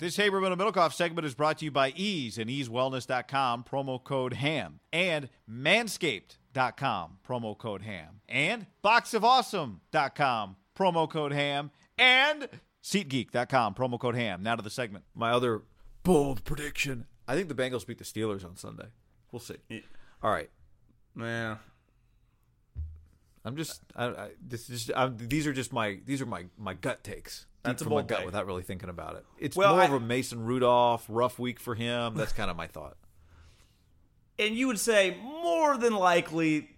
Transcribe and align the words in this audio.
This 0.00 0.16
Haberman 0.16 0.50
and 0.50 0.58
Middlekauff 0.58 0.94
segment 0.94 1.26
is 1.26 1.34
brought 1.34 1.58
to 1.58 1.66
you 1.66 1.70
by 1.70 1.90
Ease 1.94 2.38
and 2.38 2.48
EaseWellness.com, 2.48 3.64
promo 3.70 4.02
code 4.02 4.32
HAM, 4.32 4.80
and 4.94 5.28
Manscaped.com, 5.46 7.18
promo 7.28 7.58
code 7.58 7.82
HAM, 7.82 8.22
and 8.26 8.64
BoxOfAwesome.com, 8.82 10.56
promo 10.74 11.10
code 11.10 11.32
HAM, 11.32 11.70
and 11.98 12.48
SeatGeek.com, 12.82 13.74
promo 13.74 14.00
code 14.00 14.14
HAM. 14.14 14.42
Now 14.42 14.56
to 14.56 14.62
the 14.62 14.70
segment. 14.70 15.04
My 15.14 15.32
other 15.32 15.64
bold 16.02 16.44
prediction. 16.44 17.04
I 17.28 17.34
think 17.34 17.48
the 17.48 17.54
Bengals 17.54 17.86
beat 17.86 17.98
the 17.98 18.04
Steelers 18.04 18.42
on 18.42 18.56
Sunday. 18.56 18.86
We'll 19.30 19.40
see. 19.40 19.58
All 20.22 20.30
right. 20.30 20.48
Man, 21.14 21.58
I'm 23.50 23.56
just. 23.56 23.80
I, 23.96 24.04
I, 24.06 24.28
this 24.40 24.70
is. 24.70 24.90
I'm, 24.94 25.16
these 25.18 25.46
are 25.46 25.52
just 25.52 25.72
my. 25.72 25.98
These 26.06 26.22
are 26.22 26.26
my 26.26 26.46
my 26.56 26.74
gut 26.74 27.02
takes. 27.04 27.46
That's 27.62 27.82
a 27.82 27.84
from 27.84 27.94
my 27.94 28.02
gut 28.02 28.18
take. 28.18 28.26
without 28.26 28.46
really 28.46 28.62
thinking 28.62 28.88
about 28.88 29.16
it. 29.16 29.24
It's 29.38 29.56
Well, 29.56 29.72
more 29.74 29.82
I- 29.82 29.86
of 29.86 29.92
a 29.92 30.00
Mason 30.00 30.44
Rudolph 30.44 31.04
rough 31.08 31.38
week 31.38 31.58
for 31.60 31.74
him. 31.74 32.14
That's 32.14 32.32
kind 32.32 32.50
of 32.50 32.56
my 32.56 32.66
thought. 32.68 32.96
and 34.38 34.54
you 34.54 34.66
would 34.68 34.78
say 34.78 35.16
more 35.22 35.76
than 35.76 35.94
likely, 35.94 36.70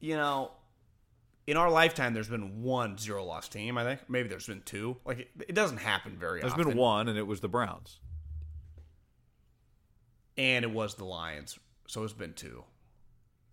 you 0.00 0.16
know, 0.16 0.50
in 1.46 1.56
our 1.56 1.70
lifetime, 1.70 2.14
there's 2.14 2.28
been 2.28 2.62
one 2.62 2.96
zero 2.98 3.22
loss 3.24 3.48
team. 3.48 3.76
I 3.78 3.84
think 3.84 4.00
maybe 4.08 4.28
there's 4.28 4.46
been 4.46 4.62
two. 4.62 4.96
Like 5.04 5.18
it, 5.20 5.28
it 5.48 5.54
doesn't 5.54 5.76
happen 5.78 6.16
very 6.18 6.40
There's 6.40 6.52
often. 6.52 6.64
There's 6.64 6.74
been 6.74 6.80
one, 6.82 7.08
and 7.08 7.16
it 7.18 7.26
was 7.26 7.40
the 7.40 7.48
Browns. 7.48 7.98
and 10.36 10.64
it 10.64 10.70
was 10.70 10.94
the 10.94 11.04
Lions, 11.04 11.58
so 11.86 12.02
it's 12.02 12.12
been 12.12 12.32
two. 12.32 12.64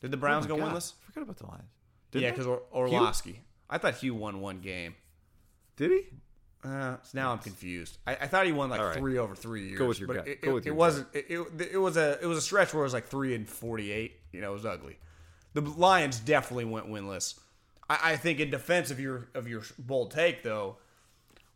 Did 0.01 0.09
the 0.11 0.17
oh 0.17 0.19
Browns 0.19 0.45
Oh 0.45 0.49
go 0.49 0.57
God. 0.57 0.73
winless? 0.73 0.93
I 1.03 1.05
forgot 1.11 1.23
about 1.23 1.37
the 1.37 1.45
Lions. 1.47 1.69
Yeah, 2.13 2.21
Didn't 2.21 2.33
because 2.35 2.47
or- 2.47 2.61
Orlovsky. 2.71 3.41
I 3.69 3.77
thought 3.77 3.95
Hugh 3.95 4.15
won 4.15 4.41
one 4.41 4.59
game. 4.59 4.95
Did 5.77 5.91
he? 5.91 6.01
Uh, 6.63 6.97
so 7.01 7.17
now 7.17 7.31
I'm 7.31 7.39
confused. 7.39 7.97
I, 8.05 8.15
I 8.15 8.27
thought 8.27 8.45
he 8.45 8.51
won 8.51 8.69
like 8.69 8.81
right. 8.81 8.95
three 8.95 9.17
over 9.17 9.35
three 9.35 9.67
years. 9.69 9.79
Go 9.79 9.87
with 9.87 9.99
your 9.99 10.07
but 10.07 10.17
gut. 10.17 10.27
It, 10.27 10.41
Go 10.41 10.51
it- 10.51 10.53
with 10.53 10.65
your 10.65 10.75
it 10.75 10.77
wasn't. 10.77 11.07
It, 11.13 11.25
it, 11.29 11.69
it 11.73 11.77
was 11.77 11.97
a 11.97 12.19
it 12.21 12.25
was 12.27 12.37
a 12.37 12.41
stretch 12.41 12.73
where 12.73 12.81
it 12.83 12.85
was 12.85 12.93
like 12.93 13.07
three 13.07 13.33
and 13.33 13.49
forty 13.49 13.91
eight. 13.91 14.13
You 14.31 14.41
know, 14.41 14.51
it 14.51 14.53
was 14.53 14.65
ugly. 14.65 14.97
The 15.53 15.61
Lions 15.61 16.19
definitely 16.19 16.65
went 16.65 16.87
winless. 16.87 17.39
I, 17.89 17.99
I 18.11 18.15
think 18.17 18.39
in 18.39 18.51
defense 18.51 18.91
of 18.91 18.99
your 18.99 19.29
of 19.33 19.47
your 19.47 19.63
bold 19.79 20.11
take 20.11 20.43
though, 20.43 20.77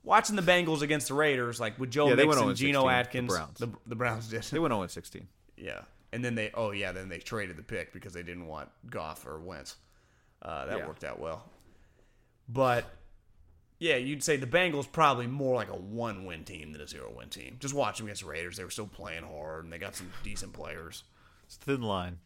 watching 0.04 0.36
the 0.36 0.42
Bengals 0.42 0.82
against 0.82 1.08
the 1.10 1.14
Raiders, 1.14 1.60
like 1.60 1.78
with 1.80 1.92
Joe 1.92 2.10
Yeah, 2.10 2.16
Mixon, 2.16 2.44
0-16, 2.50 2.56
Geno 2.56 2.82
the 2.84 2.88
Atkins, 2.94 3.28
Browns. 3.34 3.60
the, 3.60 3.70
the 3.86 3.96
Browns 3.96 4.28
did. 4.28 4.44
They 4.44 4.60
went 4.60 4.72
0 4.74 4.88
16. 4.88 5.28
Yeah, 5.58 5.82
and 6.12 6.24
then 6.26 6.36
they 6.36 6.52
oh 6.54 6.72
yeah, 6.72 6.92
then 6.92 7.08
they 7.10 7.20
traded 7.20 7.56
the 7.56 7.64
pick 7.64 7.94
because 7.94 8.12
they 8.14 8.24
didn't 8.24 8.48
want 8.48 8.70
Goff 8.90 9.26
or 9.26 9.40
Wentz. 9.40 9.76
Uh, 10.42 10.66
that 10.66 10.78
Yeah. 10.80 10.88
worked 10.88 11.04
out 11.04 11.20
well. 11.20 11.50
But 12.48 12.86
yeah, 13.80 13.96
you'd 13.96 14.24
say 14.24 14.38
the 14.38 14.48
Bengals 14.48 14.90
probably 14.92 15.28
more 15.28 15.56
like 15.56 15.70
a 15.70 15.76
one-win 15.76 16.44
team 16.46 16.72
than 16.72 16.82
a 16.82 16.88
zero-win 16.88 17.30
team. 17.30 17.58
Just 17.60 17.74
watch 17.74 17.98
them 17.98 18.08
against 18.08 18.22
the 18.22 18.28
Raiders; 18.30 18.58
they 18.58 18.64
were 18.64 18.70
still 18.70 18.88
playing 18.88 19.24
hard 19.24 19.64
and 19.64 19.74
they 19.74 19.78
got 19.78 19.96
some 19.96 20.12
decent 20.24 20.54
players. 20.54 21.04
It's 21.46 21.58
a 21.58 21.60
thin 21.60 21.82
line. 21.82 22.20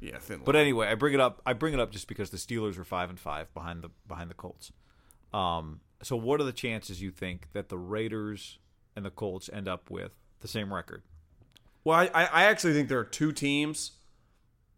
Yeah, 0.00 0.18
thin. 0.18 0.42
But 0.44 0.56
anyway, 0.56 0.88
I 0.88 0.94
bring 0.94 1.14
it 1.14 1.20
up. 1.20 1.40
I 1.46 1.52
bring 1.54 1.74
it 1.74 1.80
up 1.80 1.90
just 1.90 2.06
because 2.08 2.30
the 2.30 2.36
Steelers 2.36 2.78
are 2.78 2.84
five 2.84 3.10
and 3.10 3.18
five 3.18 3.52
behind 3.54 3.82
the 3.82 3.90
behind 4.06 4.30
the 4.30 4.34
Colts. 4.34 4.70
Um, 5.32 5.80
so 6.02 6.16
what 6.16 6.40
are 6.40 6.44
the 6.44 6.52
chances 6.52 7.02
you 7.02 7.10
think 7.10 7.48
that 7.52 7.68
the 7.68 7.78
Raiders 7.78 8.58
and 8.94 9.04
the 9.04 9.10
Colts 9.10 9.50
end 9.52 9.66
up 9.68 9.90
with 9.90 10.12
the 10.40 10.48
same 10.48 10.72
record? 10.72 11.02
well, 11.84 11.98
I 11.98 12.06
I 12.26 12.42
actually 12.44 12.74
think 12.74 12.88
there 12.88 12.98
are 13.00 13.04
two 13.04 13.32
teams. 13.32 13.92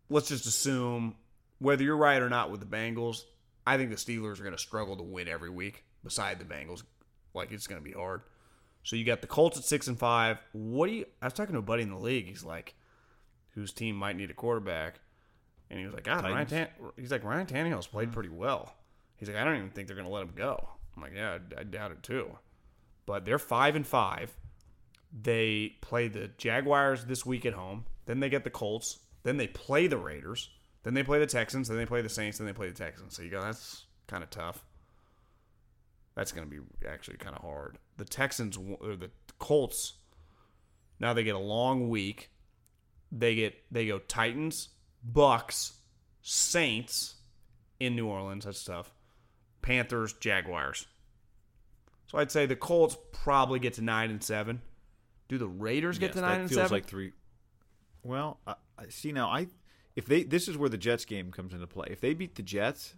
Let's 0.08 0.28
just 0.28 0.46
assume 0.46 1.16
whether 1.60 1.84
you're 1.84 1.96
right 1.96 2.20
or 2.20 2.28
not 2.28 2.50
with 2.50 2.60
the 2.60 2.66
Bengals. 2.66 3.22
I 3.66 3.76
think 3.76 3.90
the 3.90 3.96
Steelers 3.96 4.40
are 4.40 4.42
going 4.42 4.56
to 4.56 4.58
struggle 4.58 4.96
to 4.96 5.02
win 5.02 5.28
every 5.28 5.50
week. 5.50 5.84
Beside 6.02 6.38
the 6.38 6.46
Bengals, 6.46 6.82
like 7.34 7.52
it's 7.52 7.66
going 7.66 7.80
to 7.80 7.84
be 7.84 7.92
hard. 7.92 8.22
So 8.82 8.96
you 8.96 9.04
got 9.04 9.20
the 9.20 9.26
Colts 9.26 9.58
at 9.58 9.64
six 9.64 9.86
and 9.86 9.98
five. 9.98 10.38
What 10.52 10.86
do 10.86 10.94
you? 10.94 11.04
I 11.20 11.26
was 11.26 11.34
talking 11.34 11.52
to 11.52 11.58
a 11.58 11.62
buddy 11.62 11.82
in 11.82 11.90
the 11.90 11.98
league. 11.98 12.26
He's 12.26 12.42
like, 12.42 12.74
whose 13.54 13.72
team 13.72 13.96
might 13.96 14.16
need 14.16 14.30
a 14.30 14.34
quarterback, 14.34 15.00
and 15.68 15.78
he 15.78 15.84
was 15.84 15.94
like, 15.94 16.04
God, 16.04 16.24
Ryan. 16.24 16.46
Tan-, 16.46 16.68
he's 16.96 17.10
like 17.10 17.22
Ryan 17.22 17.46
Tannehill's 17.46 17.86
played 17.86 18.06
mm-hmm. 18.06 18.14
pretty 18.14 18.28
well. 18.30 18.74
He's 19.18 19.28
like, 19.28 19.36
I 19.36 19.44
don't 19.44 19.56
even 19.56 19.68
think 19.68 19.86
they're 19.86 19.96
going 19.96 20.08
to 20.08 20.12
let 20.12 20.22
him 20.22 20.32
go. 20.34 20.70
I'm 20.96 21.02
like, 21.02 21.12
yeah, 21.14 21.38
I, 21.56 21.60
I 21.60 21.64
doubt 21.64 21.92
it 21.92 22.02
too. 22.02 22.30
But 23.04 23.26
they're 23.26 23.38
five 23.38 23.76
and 23.76 23.86
five. 23.86 24.34
They 25.12 25.76
play 25.82 26.08
the 26.08 26.30
Jaguars 26.38 27.04
this 27.04 27.26
week 27.26 27.44
at 27.44 27.52
home. 27.52 27.84
Then 28.06 28.20
they 28.20 28.30
get 28.30 28.44
the 28.44 28.50
Colts. 28.50 29.00
Then 29.22 29.36
they 29.36 29.48
play 29.48 29.86
the 29.86 29.98
Raiders. 29.98 30.48
Then 30.82 30.94
they 30.94 31.02
play 31.02 31.18
the 31.18 31.26
Texans. 31.26 31.68
Then 31.68 31.76
they 31.76 31.86
play 31.86 32.02
the 32.02 32.08
Saints. 32.08 32.38
Then 32.38 32.46
they 32.46 32.52
play 32.52 32.68
the 32.68 32.74
Texans. 32.74 33.14
So 33.16 33.22
you 33.22 33.30
go, 33.30 33.40
that's 33.42 33.84
kind 34.06 34.22
of 34.22 34.30
tough. 34.30 34.64
That's 36.14 36.32
going 36.32 36.48
to 36.48 36.50
be 36.50 36.60
actually 36.88 37.18
kind 37.18 37.36
of 37.36 37.42
hard. 37.42 37.78
The 37.96 38.04
Texans 38.04 38.56
or 38.80 38.96
the 38.96 39.10
Colts. 39.38 39.94
Now 40.98 41.12
they 41.12 41.22
get 41.24 41.34
a 41.34 41.38
long 41.38 41.88
week. 41.88 42.30
They 43.12 43.34
get 43.34 43.54
they 43.70 43.86
go 43.86 43.98
Titans, 43.98 44.68
Bucks, 45.02 45.74
Saints 46.22 47.16
in 47.78 47.96
New 47.96 48.06
Orleans. 48.06 48.44
That's 48.44 48.62
tough. 48.64 48.92
Panthers, 49.62 50.12
Jaguars. 50.14 50.86
So 52.06 52.18
I'd 52.18 52.30
say 52.30 52.46
the 52.46 52.56
Colts 52.56 52.96
probably 53.12 53.58
get 53.58 53.74
to 53.74 53.82
nine 53.82 54.10
and 54.10 54.22
seven. 54.22 54.62
Do 55.28 55.38
the 55.38 55.46
Raiders 55.48 55.98
get 55.98 56.06
Yes, 56.08 56.14
to 56.16 56.20
nine 56.22 56.30
that 56.30 56.40
and 56.40 56.48
feels 56.50 56.58
seven? 56.62 56.72
like 56.72 56.86
three. 56.86 57.12
Well, 58.02 58.40
I 58.46 58.88
see 58.88 59.12
now. 59.12 59.28
I 59.30 59.46
if 59.96 60.06
they 60.06 60.22
this 60.22 60.48
is 60.48 60.56
where 60.56 60.68
the 60.68 60.78
Jets 60.78 61.04
game 61.04 61.30
comes 61.30 61.52
into 61.52 61.66
play. 61.66 61.88
If 61.90 62.00
they 62.00 62.14
beat 62.14 62.34
the 62.34 62.42
Jets, 62.42 62.94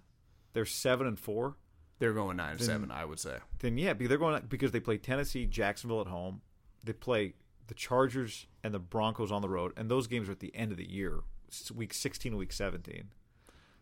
they're 0.53 0.65
seven 0.65 1.07
and 1.07 1.19
four. 1.19 1.57
They're 1.99 2.13
going 2.13 2.37
nine 2.37 2.53
and 2.53 2.61
seven. 2.61 2.91
I 2.91 3.05
would 3.05 3.21
say. 3.21 3.37
Then 3.61 3.79
yeah, 3.79 3.93
because 3.93 4.09
they're 4.09 4.19
going 4.19 4.43
because 4.49 4.73
they 4.73 4.81
play 4.81 4.99
Tennessee, 4.99 5.47
Jacksonville 5.47 6.01
at 6.01 6.09
home. 6.09 6.41
They 6.85 6.93
play 6.93 7.35
the 7.69 7.75
Chargers 7.75 8.47
and 8.65 8.75
the 8.75 8.79
Broncos 8.81 9.31
on 9.31 9.41
the 9.41 9.49
road, 9.49 9.73
and 9.77 9.91
those 9.91 10.07
games 10.07 10.29
are 10.29 10.33
at 10.33 10.41
the 10.41 10.55
end 10.55 10.73
of 10.73 10.79
the 10.79 10.91
year, 10.91 11.21
week 11.75 11.95
sixteen, 11.95 12.37
week 12.37 12.53
seventeen. 12.53 13.11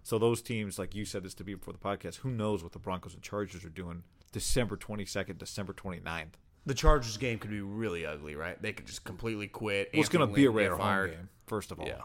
So 0.03 0.19
those 0.19 0.43
teams, 0.43 0.79
like 0.79 0.95
you 0.95 1.05
said 1.05 1.23
this 1.23 1.35
to 1.35 1.45
be 1.45 1.55
before 1.55 1.73
the 1.73 1.79
podcast, 1.79 2.17
who 2.17 2.31
knows 2.31 2.63
what 2.63 2.73
the 2.73 2.79
Broncos 2.79 3.15
and 3.15 3.23
Chargers 3.23 3.65
are 3.65 3.71
doing 3.71 4.03
December 4.33 4.77
twenty 4.77 5.05
second, 5.05 5.39
December 5.39 5.73
29th. 5.73 6.35
The 6.67 6.75
Chargers 6.75 7.17
game 7.17 7.39
could 7.39 7.51
be 7.51 7.61
really 7.63 8.05
ugly, 8.05 8.35
right? 8.35 8.61
They 8.61 8.73
could 8.73 8.87
just 8.87 9.05
completely 9.05 9.47
quit. 9.47 9.91
Well, 9.93 10.01
it's 10.01 10.11
going 10.11 10.29
to 10.29 10.35
be 10.35 10.45
a 10.45 10.51
Raider 10.51 10.77
home 10.77 11.09
game, 11.09 11.29
first 11.47 11.71
of 11.73 11.81
all. 11.81 11.87
Yeah. 11.87 12.03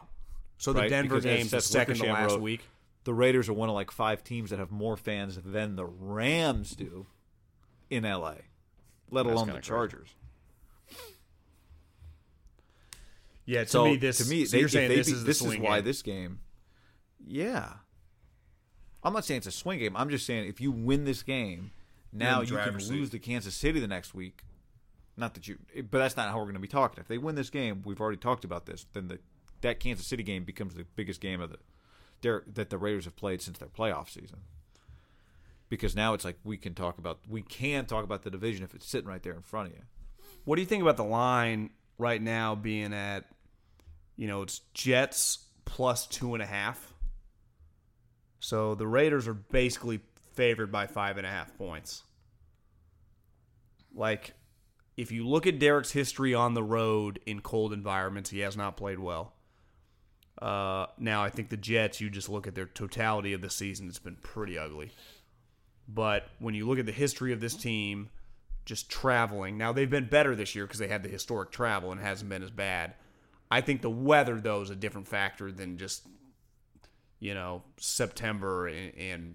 So 0.58 0.72
the 0.72 0.88
Denver 0.88 1.16
Because 1.16 1.26
as 1.26 1.36
game's 1.38 1.50
the 1.50 1.60
second 1.60 1.96
to 1.96 2.06
last 2.12 2.32
wrote, 2.32 2.40
week. 2.42 2.60
The 3.04 3.14
Raiders 3.14 3.48
are 3.48 3.52
one 3.52 3.68
of 3.68 3.74
like 3.74 3.90
five 3.90 4.24
teams 4.24 4.50
that 4.50 4.58
have 4.58 4.70
more 4.72 4.96
fans 4.96 5.38
than 5.44 5.76
the 5.76 5.84
Rams 5.84 6.74
do. 6.74 7.06
in 7.90 8.02
LA, 8.04 8.34
let 9.10 9.24
That's 9.24 9.26
alone 9.26 9.36
kinda 9.36 9.44
the 9.46 9.52
crazy. 9.52 9.68
Chargers. 9.68 10.08
Yeah, 13.44 13.62
to 13.64 13.68
So 13.70 13.84
me, 13.84 13.96
this 13.96 14.18
to 14.18 14.24
me, 14.28 14.44
so 14.44 14.52
they, 14.56 14.60
you're 14.60 14.68
saying 14.68 14.88
they 14.88 14.96
this 14.96 15.06
be- 15.06 15.12
is 15.12 15.20
the 15.20 15.26
this 15.26 15.38
swing 15.38 15.62
why 15.62 15.76
game. 15.78 15.84
this 15.84 16.02
game. 16.02 16.40
Yeah, 17.24 17.74
I'm 19.04 19.12
not 19.12 19.24
saying 19.24 19.38
it's 19.38 19.46
a 19.46 19.52
swing 19.52 19.78
game. 19.78 19.96
I'm 19.96 20.10
just 20.10 20.26
saying 20.26 20.48
if 20.48 20.60
you 20.60 20.72
win 20.72 21.04
this 21.04 21.22
game, 21.22 21.70
now 22.12 22.40
you 22.40 22.46
can 22.48 22.56
driver's 22.56 22.90
lose 22.90 23.10
seat. 23.10 23.22
to 23.22 23.24
Kansas 23.24 23.54
City 23.54 23.78
the 23.78 23.86
next 23.86 24.14
week. 24.14 24.42
Not 25.16 25.34
that 25.34 25.46
you, 25.48 25.58
but 25.90 25.98
that's 25.98 26.16
not 26.16 26.28
how 26.30 26.36
we're 26.38 26.44
going 26.44 26.54
to 26.54 26.60
be 26.60 26.68
talking. 26.68 27.00
If 27.00 27.08
they 27.08 27.18
win 27.18 27.36
this 27.36 27.48
game, 27.50 27.82
we've 27.84 28.00
already 28.00 28.18
talked 28.18 28.44
about 28.44 28.66
this. 28.66 28.86
Then 28.92 29.08
the 29.08 29.18
that 29.60 29.80
Kansas 29.80 30.06
City 30.06 30.22
game 30.22 30.44
becomes 30.44 30.74
the 30.74 30.84
biggest 30.96 31.20
game 31.20 31.40
of 31.40 31.50
the 31.50 31.58
their, 32.22 32.44
that 32.46 32.70
the 32.70 32.78
Raiders 32.78 33.04
have 33.04 33.16
played 33.16 33.42
since 33.42 33.58
their 33.58 33.68
playoff 33.68 34.08
season. 34.08 34.38
Because 35.68 35.94
now 35.94 36.14
it's 36.14 36.24
like 36.24 36.38
we 36.44 36.56
can 36.56 36.74
talk 36.74 36.98
about 36.98 37.18
we 37.28 37.42
can 37.42 37.86
talk 37.86 38.04
about 38.04 38.22
the 38.22 38.30
division 38.30 38.64
if 38.64 38.74
it's 38.74 38.86
sitting 38.86 39.08
right 39.08 39.22
there 39.22 39.34
in 39.34 39.42
front 39.42 39.68
of 39.68 39.74
you. 39.74 39.82
What 40.44 40.56
do 40.56 40.62
you 40.62 40.66
think 40.66 40.82
about 40.82 40.96
the 40.96 41.04
line 41.04 41.70
right 41.98 42.22
now 42.22 42.54
being 42.54 42.92
at, 42.92 43.24
you 44.16 44.28
know, 44.28 44.42
it's 44.42 44.60
Jets 44.74 45.38
plus 45.64 46.06
two 46.06 46.34
and 46.34 46.42
a 46.42 46.46
half. 46.46 46.94
So 48.38 48.74
the 48.74 48.86
Raiders 48.86 49.26
are 49.26 49.34
basically 49.34 50.00
favored 50.34 50.70
by 50.70 50.86
five 50.86 51.16
and 51.16 51.26
a 51.26 51.30
half 51.30 51.56
points. 51.56 52.02
Like, 53.94 54.34
if 54.96 55.10
you 55.10 55.26
look 55.26 55.46
at 55.46 55.58
Derek's 55.58 55.90
history 55.90 56.34
on 56.34 56.54
the 56.54 56.62
road 56.62 57.18
in 57.26 57.40
cold 57.40 57.72
environments, 57.72 58.30
he 58.30 58.40
has 58.40 58.56
not 58.56 58.76
played 58.76 58.98
well. 58.98 59.32
Uh, 60.40 60.86
now, 60.98 61.22
I 61.22 61.30
think 61.30 61.48
the 61.48 61.56
Jets, 61.56 62.00
you 62.00 62.10
just 62.10 62.28
look 62.28 62.46
at 62.46 62.54
their 62.54 62.66
totality 62.66 63.32
of 63.32 63.40
the 63.40 63.50
season, 63.50 63.88
it's 63.88 63.98
been 63.98 64.16
pretty 64.16 64.58
ugly. 64.58 64.90
But 65.88 66.28
when 66.38 66.54
you 66.54 66.66
look 66.66 66.78
at 66.78 66.86
the 66.86 66.92
history 66.92 67.32
of 67.32 67.40
this 67.40 67.54
team, 67.54 68.10
just 68.64 68.90
traveling, 68.90 69.56
now 69.56 69.72
they've 69.72 69.88
been 69.88 70.08
better 70.08 70.34
this 70.34 70.54
year 70.54 70.66
because 70.66 70.78
they 70.78 70.88
had 70.88 71.02
the 71.02 71.08
historic 71.08 71.50
travel 71.52 71.92
and 71.92 72.00
hasn't 72.00 72.28
been 72.28 72.42
as 72.42 72.50
bad. 72.50 72.94
I 73.50 73.60
think 73.60 73.80
the 73.80 73.90
weather, 73.90 74.40
though, 74.40 74.60
is 74.60 74.70
a 74.70 74.76
different 74.76 75.06
factor 75.06 75.52
than 75.52 75.78
just, 75.78 76.06
you 77.20 77.32
know, 77.32 77.62
September 77.78 78.66
and, 78.66 78.92
and 78.98 79.34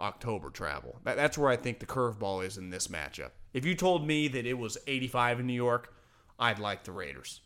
October 0.00 0.50
travel. 0.50 0.98
That, 1.04 1.16
that's 1.16 1.38
where 1.38 1.50
I 1.50 1.56
think 1.56 1.78
the 1.78 1.86
curveball 1.86 2.44
is 2.44 2.56
in 2.58 2.70
this 2.70 2.88
matchup. 2.88 3.30
If 3.52 3.64
you 3.66 3.74
told 3.74 4.06
me 4.06 4.28
that 4.28 4.46
it 4.46 4.58
was 4.58 4.78
85 4.86 5.40
in 5.40 5.46
New 5.46 5.52
York, 5.52 5.94
I'd 6.38 6.58
like 6.58 6.84
the 6.84 6.92
Raiders. 6.92 7.40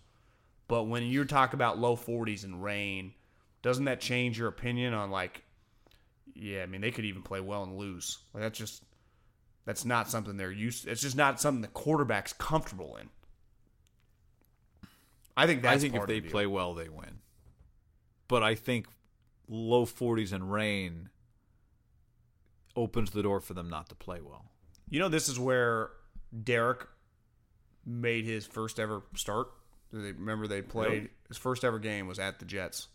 But 0.69 0.85
when 0.85 1.05
you 1.05 1.25
talk 1.25 1.53
about 1.53 1.79
low 1.79 1.97
40s 1.97 2.45
and 2.45 2.63
rain, 2.63 3.15
doesn't 3.63 3.85
that 3.85 4.01
change 4.01 4.39
your 4.39 4.49
opinion 4.49 4.95
on 4.95 5.11
like, 5.11 5.45
yeah, 6.35 6.63
I 6.63 6.67
mean 6.67 6.81
they 6.81 6.91
could 6.91 7.05
even 7.05 7.23
play 7.23 7.41
well 7.41 7.63
and 7.63 7.77
lose. 7.77 8.19
Like 8.35 8.43
that's 8.43 8.59
just 8.59 8.83
that's 9.65 9.85
not 9.85 10.09
something 10.09 10.37
they're 10.37 10.51
used. 10.51 10.85
To. 10.85 10.91
It's 10.91 11.03
just 11.03 11.17
not 11.17 11.41
something 11.41 11.63
the 11.63 11.69
quarterback's 11.69 12.33
comfortable 12.33 12.97
in. 12.97 13.09
I 15.37 15.47
think 15.47 15.63
that's 15.63 15.77
I 15.77 15.79
think 15.79 15.95
if 15.95 16.07
they 16.07 16.21
the 16.21 16.31
play 16.31 16.47
well, 16.47 16.75
they 16.75 16.89
win. 16.89 17.19
But 18.29 18.43
I 18.43 18.55
think 18.55 18.87
low 19.49 19.85
40s 19.85 20.33
and 20.33 20.51
rain 20.51 21.11
opens 22.75 23.11
the 23.11 23.23
door 23.23 23.41
for 23.41 23.55
them 23.55 23.69
not 23.69 23.89
to 23.91 23.95
play 23.95 24.21
well. 24.21 24.47
You 24.89 25.01
know, 25.01 25.09
this 25.09 25.29
is 25.29 25.39
where 25.39 25.91
Derek 26.45 26.87
made 27.85 28.25
his 28.25 28.47
first 28.47 28.79
ever 28.79 29.03
start. 29.15 29.49
Do 29.93 30.03
they 30.03 30.13
remember 30.13 30.47
they 30.47 30.63
played 30.63 31.11
his 31.29 31.37
first 31.39 31.65
ever 31.65 31.79
game 31.79 32.07
was 32.07 32.19
at 32.19 32.39
the 32.39 32.45
Jets. 32.45 32.89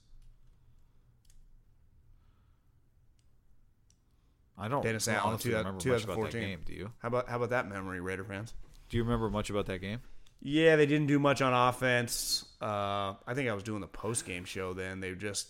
I 4.58 4.68
don't 4.68 4.84
Dennis 4.84 5.08
I 5.08 5.14
Allen, 5.14 5.30
honestly 5.34 5.52
two- 5.52 5.58
remember 5.58 5.78
much 5.78 5.86
about 5.86 5.98
that 5.98 6.32
2014. 6.32 6.42
game. 6.42 6.60
Do 6.66 6.74
you? 6.74 6.92
How 7.00 7.08
about 7.08 7.30
how 7.30 7.38
about 7.38 7.50
that 7.52 7.68
memory, 7.68 8.00
Raider 8.00 8.24
fans? 8.24 8.54
Do 8.90 8.98
you 8.98 9.04
remember 9.04 9.30
much 9.30 9.50
about 9.50 9.66
that 9.68 9.80
game? 9.80 10.00
Yeah, 10.42 10.76
they 10.76 10.86
didn't 10.86 11.08
do 11.08 11.20
much 11.20 11.42
on 11.42 11.54
offense. 11.54 12.46
Uh, 12.62 13.14
I 13.28 13.34
think 13.34 13.50
I 13.50 13.54
was 13.54 13.64
doing 13.64 13.82
the 13.82 13.88
post 13.88 14.26
game 14.26 14.44
show 14.46 14.74
then. 14.74 15.00
They 15.00 15.14
just 15.16 15.48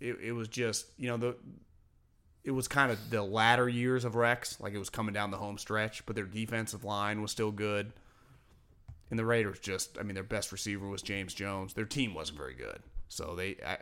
it, 0.00 0.18
it 0.22 0.32
was 0.32 0.48
just 0.48 0.86
you 0.98 1.08
know 1.08 1.16
the 1.16 1.36
it 2.44 2.50
was 2.50 2.68
kind 2.68 2.92
of 2.92 3.10
the 3.10 3.22
latter 3.22 3.68
years 3.68 4.04
of 4.04 4.16
Rex, 4.16 4.60
like 4.60 4.74
it 4.74 4.78
was 4.78 4.90
coming 4.90 5.14
down 5.14 5.30
the 5.30 5.38
home 5.38 5.56
stretch, 5.56 6.04
but 6.06 6.14
their 6.14 6.26
defensive 6.26 6.84
line 6.84 7.22
was 7.22 7.30
still 7.30 7.50
good. 7.50 7.92
And 9.10 9.18
the 9.18 9.24
Raiders 9.24 9.60
just, 9.60 9.98
I 9.98 10.02
mean, 10.02 10.14
their 10.14 10.24
best 10.24 10.50
receiver 10.50 10.88
was 10.88 11.02
James 11.02 11.34
Jones. 11.34 11.74
Their 11.74 11.84
team 11.84 12.14
wasn't 12.14 12.38
very 12.38 12.54
good, 12.54 12.80
so 13.08 13.34
they 13.34 13.56
I, 13.64 13.78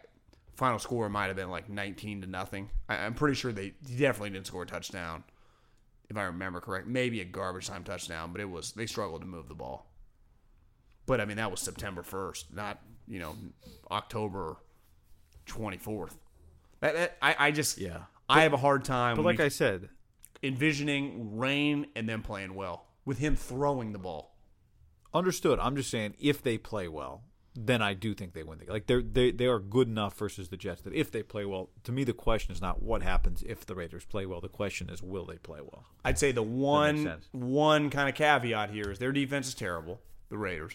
final 0.54 0.78
score 0.78 1.08
might 1.08 1.28
have 1.28 1.36
been 1.36 1.50
like 1.50 1.68
nineteen 1.68 2.20
to 2.22 2.26
nothing. 2.26 2.70
I, 2.88 2.96
I'm 2.96 3.14
pretty 3.14 3.36
sure 3.36 3.52
they 3.52 3.74
definitely 3.96 4.30
didn't 4.30 4.48
score 4.48 4.64
a 4.64 4.66
touchdown 4.66 5.24
if 6.10 6.16
I 6.16 6.24
remember 6.24 6.60
correct. 6.60 6.86
Maybe 6.86 7.20
a 7.20 7.24
garbage 7.24 7.68
time 7.68 7.84
touchdown, 7.84 8.32
but 8.32 8.40
it 8.40 8.50
was 8.50 8.72
they 8.72 8.86
struggled 8.86 9.22
to 9.22 9.26
move 9.26 9.48
the 9.48 9.54
ball. 9.54 9.86
But 11.06 11.20
I 11.20 11.24
mean, 11.24 11.36
that 11.36 11.50
was 11.50 11.60
September 11.60 12.02
first, 12.02 12.52
not 12.52 12.80
you 13.06 13.20
know 13.20 13.36
October 13.90 14.56
twenty 15.46 15.78
fourth. 15.78 16.18
That, 16.80 16.94
that 16.94 17.16
I, 17.22 17.36
I 17.38 17.50
just 17.52 17.78
Yeah. 17.78 18.02
I 18.28 18.42
have 18.42 18.54
a 18.54 18.58
hard 18.58 18.84
time. 18.84 19.16
But 19.16 19.24
like 19.24 19.40
I 19.40 19.48
said, 19.48 19.88
envisioning 20.42 21.36
rain 21.36 21.86
and 21.94 22.08
then 22.08 22.22
playing 22.22 22.54
well 22.54 22.86
with 23.04 23.18
him 23.18 23.36
throwing 23.36 23.92
the 23.92 23.98
ball. 23.98 24.34
Understood. 25.14 25.58
I'm 25.58 25.76
just 25.76 25.90
saying 25.90 26.14
if 26.18 26.42
they 26.42 26.58
play 26.58 26.88
well, 26.88 27.22
then 27.54 27.82
I 27.82 27.94
do 27.94 28.14
think 28.14 28.32
they 28.32 28.42
win. 28.42 28.58
The, 28.58 28.72
like 28.72 28.86
they're 28.86 29.02
they 29.02 29.30
they 29.30 29.46
are 29.46 29.58
good 29.58 29.88
enough 29.88 30.16
versus 30.16 30.48
the 30.48 30.56
Jets 30.56 30.82
that 30.82 30.94
if 30.94 31.10
they 31.10 31.22
play 31.22 31.44
well, 31.44 31.70
to 31.84 31.92
me 31.92 32.04
the 32.04 32.12
question 32.12 32.52
is 32.52 32.60
not 32.60 32.82
what 32.82 33.02
happens 33.02 33.42
if 33.46 33.66
the 33.66 33.74
Raiders 33.74 34.04
play 34.04 34.26
well. 34.26 34.40
The 34.40 34.48
question 34.48 34.88
is 34.88 35.02
will 35.02 35.26
they 35.26 35.36
play 35.36 35.60
well? 35.60 35.84
I'd 36.04 36.18
say 36.18 36.32
the 36.32 36.42
one 36.42 37.18
one 37.32 37.90
kind 37.90 38.08
of 38.08 38.14
caveat 38.14 38.70
here 38.70 38.90
is 38.90 38.98
their 38.98 39.12
defense 39.12 39.48
is 39.48 39.54
terrible, 39.54 40.00
the 40.30 40.38
Raiders. 40.38 40.74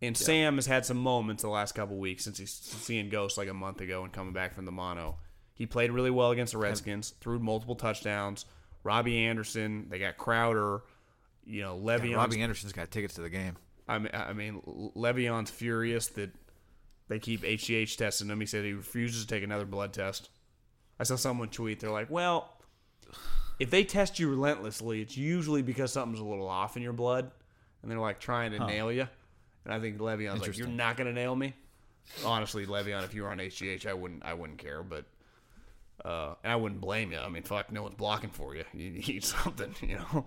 And 0.00 0.16
Sam 0.16 0.56
has 0.56 0.66
had 0.66 0.84
some 0.84 0.96
moments 0.96 1.44
the 1.44 1.48
last 1.48 1.76
couple 1.76 1.96
weeks 1.96 2.24
since 2.24 2.36
he's 2.36 2.50
seeing 2.50 3.08
ghosts 3.08 3.38
like 3.38 3.48
a 3.48 3.54
month 3.54 3.80
ago 3.80 4.02
and 4.02 4.12
coming 4.12 4.32
back 4.32 4.52
from 4.52 4.64
the 4.64 4.72
mono. 4.72 5.18
He 5.54 5.64
played 5.64 5.92
really 5.92 6.10
well 6.10 6.32
against 6.32 6.54
the 6.54 6.58
Redskins, 6.58 7.14
threw 7.20 7.38
multiple 7.38 7.76
touchdowns. 7.76 8.44
Robbie 8.82 9.18
Anderson, 9.18 9.86
they 9.90 10.00
got 10.00 10.16
Crowder, 10.16 10.82
you 11.44 11.62
know, 11.62 11.76
Le'Veon. 11.78 12.16
Robbie 12.16 12.40
Anderson's 12.40 12.72
got 12.72 12.90
tickets 12.90 13.14
to 13.14 13.20
the 13.20 13.30
game. 13.30 13.56
I 13.88 13.98
mean, 13.98 14.10
I 14.12 14.32
mean, 14.32 14.60
Le'Veon's 14.96 15.50
furious 15.50 16.08
that 16.08 16.30
they 17.08 17.18
keep 17.18 17.42
HGH 17.42 17.96
testing 17.96 18.28
him. 18.28 18.40
He 18.40 18.46
said 18.46 18.64
he 18.64 18.72
refuses 18.72 19.22
to 19.22 19.28
take 19.28 19.42
another 19.42 19.64
blood 19.64 19.92
test. 19.92 20.30
I 20.98 21.04
saw 21.04 21.16
someone 21.16 21.48
tweet. 21.48 21.80
They're 21.80 21.90
like, 21.90 22.10
"Well, 22.10 22.48
if 23.58 23.70
they 23.70 23.84
test 23.84 24.18
you 24.18 24.28
relentlessly, 24.30 25.02
it's 25.02 25.16
usually 25.16 25.62
because 25.62 25.92
something's 25.92 26.20
a 26.20 26.24
little 26.24 26.48
off 26.48 26.76
in 26.76 26.82
your 26.82 26.92
blood, 26.92 27.30
and 27.82 27.90
they're 27.90 27.98
like 27.98 28.20
trying 28.20 28.52
to 28.52 28.60
nail 28.66 28.92
you." 28.92 29.08
And 29.64 29.74
I 29.74 29.80
think 29.80 29.98
Le'Veon's 29.98 30.40
like, 30.40 30.56
"You're 30.56 30.68
not 30.68 30.96
going 30.96 31.08
to 31.08 31.12
nail 31.12 31.34
me." 31.34 31.54
Honestly, 32.24 32.66
Le'Veon, 32.66 33.04
if 33.04 33.14
you 33.14 33.22
were 33.22 33.30
on 33.30 33.38
HGH, 33.38 33.86
I 33.86 33.94
wouldn't, 33.94 34.24
I 34.24 34.34
wouldn't 34.34 34.58
care, 34.58 34.82
but. 34.82 35.04
Uh, 36.04 36.34
and 36.42 36.52
I 36.52 36.56
wouldn't 36.56 36.80
blame 36.80 37.12
you. 37.12 37.18
I 37.18 37.28
mean, 37.28 37.44
fuck, 37.44 37.70
no 37.70 37.84
one's 37.84 37.94
blocking 37.94 38.30
for 38.30 38.56
you. 38.56 38.64
You 38.72 38.90
need 38.90 39.22
something, 39.24 39.72
you 39.80 39.96
know. 39.96 40.26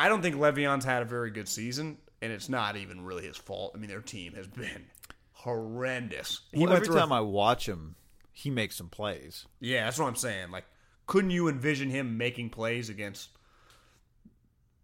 I 0.00 0.08
don't 0.08 0.22
think 0.22 0.36
Le'Veon's 0.36 0.84
had 0.84 1.02
a 1.02 1.04
very 1.04 1.30
good 1.30 1.48
season, 1.48 1.98
and 2.22 2.32
it's 2.32 2.48
not 2.48 2.76
even 2.76 3.04
really 3.04 3.26
his 3.26 3.36
fault. 3.36 3.72
I 3.74 3.78
mean, 3.78 3.90
their 3.90 4.00
team 4.00 4.32
has 4.34 4.46
been 4.46 4.86
horrendous. 5.32 6.40
He 6.52 6.64
Well, 6.64 6.72
every 6.72 6.88
time 6.88 7.12
I 7.12 7.20
watch 7.20 7.68
him, 7.68 7.96
he 8.32 8.50
makes 8.50 8.76
some 8.76 8.88
plays. 8.88 9.46
yeah, 9.60 9.84
that's 9.84 9.98
what 9.98 10.06
I'm 10.06 10.16
saying. 10.16 10.50
Like, 10.50 10.64
couldn't 11.06 11.30
you 11.30 11.48
envision 11.48 11.90
him 11.90 12.16
making 12.16 12.50
plays 12.50 12.88
against 12.88 13.28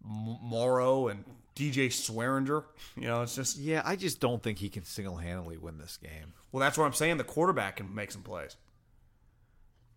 M- 0.05 0.39
Morrow 0.43 1.09
and 1.09 1.25
DJ 1.55 1.87
Swearinger? 1.89 2.65
You 2.97 3.03
know, 3.09 3.23
it's 3.23 3.35
just 3.37 3.57
Yeah, 3.57 3.83
I 3.85 3.97
just 3.97 4.21
don't 4.21 4.43
think 4.43 4.59
he 4.59 4.69
can 4.69 4.85
single 4.85 5.17
handedly 5.17 5.57
win 5.57 5.79
this 5.79 5.97
game. 5.97 6.35
well, 6.53 6.61
that's 6.61 6.77
what 6.77 6.85
I'm 6.85 6.93
saying. 6.93 7.17
The 7.17 7.25
quarterback 7.25 7.77
can 7.77 7.95
make 7.95 8.11
some 8.13 8.23
plays. 8.23 8.57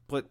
But 0.08 0.26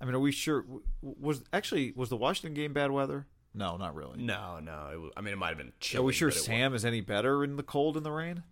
I 0.00 0.04
mean, 0.04 0.14
are 0.14 0.20
we 0.20 0.32
sure? 0.32 0.64
Was 1.02 1.42
actually 1.52 1.92
was 1.96 2.08
the 2.08 2.16
Washington 2.16 2.54
game 2.54 2.72
bad 2.72 2.90
weather? 2.90 3.26
No, 3.54 3.76
not 3.76 3.94
really. 3.94 4.22
No, 4.22 4.60
no. 4.60 4.90
It 4.92 5.00
was, 5.00 5.12
I 5.16 5.20
mean, 5.20 5.32
it 5.32 5.36
might 5.38 5.48
have 5.48 5.58
been 5.58 5.72
chilly. 5.80 6.02
Are 6.02 6.04
we 6.06 6.12
sure 6.12 6.28
but 6.28 6.36
it 6.36 6.40
Sam 6.40 6.74
is 6.74 6.84
any 6.84 7.00
better 7.00 7.42
in 7.42 7.56
the 7.56 7.62
cold 7.62 7.96
and 7.96 8.06
the 8.06 8.12
rain? 8.12 8.42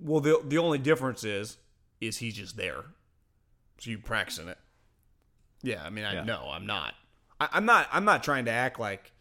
Well, 0.00 0.20
the 0.20 0.40
the 0.44 0.58
only 0.58 0.78
difference 0.78 1.24
is 1.24 1.58
is 2.00 2.18
he's 2.18 2.34
just 2.34 2.56
there, 2.56 2.84
so 3.78 3.90
you 3.90 3.98
practicing 3.98 4.48
it. 4.48 4.58
Yeah, 5.62 5.82
I 5.84 5.90
mean, 5.90 6.04
I 6.04 6.14
Yeah. 6.14 6.24
no, 6.24 6.48
I'm 6.50 6.66
not. 6.66 6.94
I, 7.40 7.48
I'm 7.52 7.64
not. 7.64 7.88
I'm 7.92 8.04
not 8.04 8.22
trying 8.22 8.44
to 8.46 8.50
act 8.50 8.78
like 8.78 9.12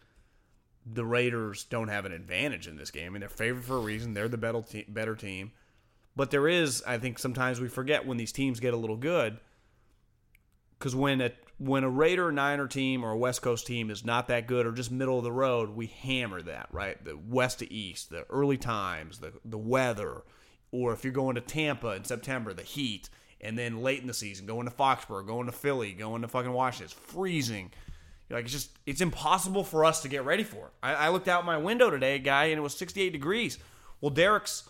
the 0.85 1.05
Raiders 1.05 1.63
don't 1.65 1.87
have 1.89 2.05
an 2.05 2.11
advantage 2.11 2.67
in 2.67 2.75
this 2.75 2.91
game. 2.91 3.07
I 3.07 3.09
mean, 3.09 3.19
they're 3.21 3.29
favored 3.29 3.63
for 3.65 3.77
a 3.77 3.81
reason. 3.81 4.13
They're 4.13 4.29
the 4.29 4.37
better 4.37 4.61
te- 4.61 4.85
better 4.87 5.15
team, 5.15 5.51
but 6.15 6.31
there 6.31 6.47
is. 6.47 6.83
I 6.85 6.97
think 6.97 7.17
sometimes 7.19 7.59
we 7.59 7.67
forget 7.67 8.05
when 8.05 8.17
these 8.17 8.31
teams 8.31 8.59
get 8.59 8.73
a 8.73 8.77
little 8.77 8.97
good, 8.97 9.39
because 10.81 10.95
when 10.95 11.21
a 11.21 11.31
when 11.59 11.83
a 11.83 11.89
Raider 11.89 12.31
Niner 12.31 12.67
team 12.67 13.05
or 13.05 13.11
a 13.11 13.17
West 13.17 13.43
Coast 13.43 13.67
team 13.67 13.91
is 13.91 14.03
not 14.03 14.27
that 14.29 14.47
good 14.47 14.65
or 14.65 14.71
just 14.71 14.91
middle 14.91 15.19
of 15.19 15.23
the 15.23 15.31
road, 15.31 15.69
we 15.69 15.85
hammer 15.85 16.41
that 16.41 16.67
right. 16.71 17.03
The 17.05 17.15
west 17.15 17.59
to 17.59 17.71
east, 17.71 18.09
the 18.09 18.25
early 18.31 18.57
times, 18.57 19.19
the 19.19 19.33
the 19.45 19.59
weather, 19.59 20.23
or 20.71 20.91
if 20.91 21.03
you're 21.03 21.13
going 21.13 21.35
to 21.35 21.41
Tampa 21.41 21.89
in 21.89 22.03
September, 22.03 22.51
the 22.51 22.63
heat, 22.63 23.09
And 23.39 23.57
then 23.57 23.83
late 23.83 24.01
in 24.01 24.07
the 24.07 24.13
season, 24.13 24.47
going 24.47 24.65
to 24.65 24.73
Foxborough, 24.73 25.25
going 25.25 25.45
to 25.45 25.51
Philly, 25.51 25.93
going 25.93 26.23
to 26.23 26.27
fucking 26.27 26.51
Washington. 26.51 26.85
It's 26.85 27.11
freezing. 27.11 27.71
Like 28.31 28.45
it's 28.45 28.53
just 28.53 28.71
it's 28.87 29.01
impossible 29.01 29.63
for 29.63 29.85
us 29.85 30.01
to 30.01 30.07
get 30.07 30.25
ready 30.25 30.43
for. 30.43 30.71
I, 30.81 30.95
I 30.95 31.09
looked 31.09 31.27
out 31.27 31.45
my 31.45 31.57
window 31.57 31.91
today, 31.91 32.17
guy, 32.17 32.45
and 32.45 32.57
it 32.57 32.61
was 32.61 32.75
68 32.75 33.11
degrees. 33.11 33.59
Well, 33.99 34.09
Derek's 34.09 34.67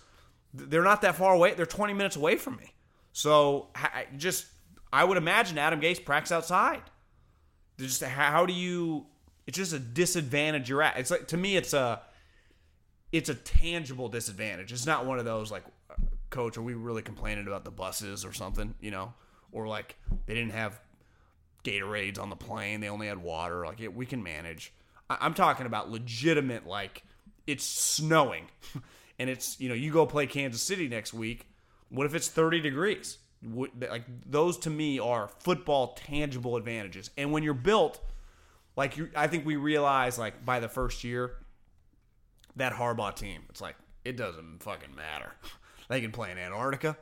they're 0.53 0.83
not 0.83 1.03
that 1.03 1.15
far 1.15 1.33
away. 1.33 1.53
They're 1.53 1.65
20 1.65 1.93
minutes 1.93 2.17
away 2.17 2.35
from 2.35 2.57
me. 2.57 2.73
So 3.13 3.69
just 4.17 4.47
I 4.93 5.03
would 5.03 5.17
imagine 5.17 5.57
Adam 5.57 5.79
Gase 5.79 6.03
practice 6.03 6.31
outside. 6.31 6.81
They're 7.77 7.87
Just 7.87 8.03
how 8.03 8.45
do 8.45 8.53
you? 8.53 9.05
It's 9.47 9.57
just 9.57 9.73
a 9.73 9.79
disadvantage 9.79 10.69
you're 10.69 10.81
at. 10.83 10.97
It's 10.97 11.11
like 11.11 11.27
to 11.29 11.37
me, 11.37 11.55
it's 11.55 11.73
a 11.73 12.01
it's 13.11 13.29
a 13.29 13.35
tangible 13.35 14.07
disadvantage. 14.09 14.71
It's 14.71 14.85
not 14.85 15.05
one 15.05 15.19
of 15.19 15.25
those 15.25 15.51
like, 15.51 15.63
coach, 16.29 16.57
are 16.57 16.61
we 16.61 16.73
really 16.73 17.01
complaining 17.01 17.47
about 17.47 17.65
the 17.65 17.71
buses 17.71 18.23
or 18.23 18.33
something? 18.33 18.75
You 18.79 18.91
know, 18.91 19.13
or 19.51 19.67
like 19.67 19.95
they 20.25 20.33
didn't 20.33 20.53
have 20.53 20.79
Gatorades 21.63 22.19
on 22.19 22.29
the 22.29 22.35
plane. 22.35 22.79
They 22.81 22.89
only 22.89 23.07
had 23.07 23.17
water. 23.17 23.65
Like 23.65 23.79
yeah, 23.79 23.89
we 23.89 24.05
can 24.05 24.21
manage. 24.23 24.73
I- 25.09 25.17
I'm 25.21 25.33
talking 25.33 25.65
about 25.65 25.89
legitimate. 25.89 26.67
Like 26.67 27.03
it's 27.47 27.63
snowing, 27.65 28.47
and 29.19 29.29
it's 29.29 29.59
you 29.59 29.69
know 29.69 29.75
you 29.75 29.91
go 29.91 30.05
play 30.05 30.27
Kansas 30.27 30.61
City 30.61 30.87
next 30.87 31.13
week. 31.13 31.47
What 31.89 32.05
if 32.05 32.15
it's 32.15 32.29
30 32.29 32.61
degrees? 32.61 33.17
Like 33.43 34.03
those 34.25 34.57
to 34.59 34.69
me 34.69 34.99
are 34.99 35.29
football 35.39 35.93
tangible 35.93 36.57
advantages. 36.57 37.09
And 37.17 37.31
when 37.31 37.43
you're 37.43 37.53
built, 37.53 37.99
like 38.75 38.97
you, 38.97 39.09
I 39.15 39.27
think 39.27 39.45
we 39.45 39.55
realize 39.55 40.17
like 40.17 40.45
by 40.45 40.59
the 40.59 40.69
first 40.69 41.03
year, 41.03 41.33
that 42.57 42.73
Harbaugh 42.73 43.15
team, 43.15 43.43
it's 43.49 43.61
like 43.61 43.75
it 44.03 44.17
doesn't 44.17 44.63
fucking 44.63 44.95
matter. 44.95 45.33
They 45.89 45.99
can 45.99 46.13
play 46.13 46.31
in 46.31 46.37
Antarctica, 46.37 46.95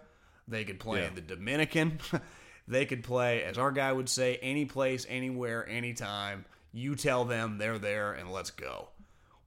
they 0.48 0.64
could 0.64 0.80
play 0.80 1.06
in 1.06 1.14
the 1.14 1.22
Dominican, 1.22 2.00
they 2.68 2.88
could 2.88 3.04
play, 3.04 3.44
as 3.44 3.60
our 3.60 3.72
guy 3.72 3.94
would 3.94 4.10
say, 4.10 4.40
any 4.42 4.66
place, 4.66 5.06
anywhere, 5.08 5.70
anytime. 5.70 6.46
You 6.72 6.96
tell 6.96 7.24
them 7.24 7.60
they're 7.60 7.78
there 7.78 8.14
and 8.14 8.32
let's 8.32 8.50
go. 8.50 8.88